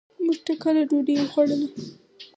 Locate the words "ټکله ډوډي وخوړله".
0.45-1.67